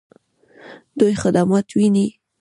دوی 0.99 1.13
خدمات 1.21 1.67
ویني؟ 1.77 2.07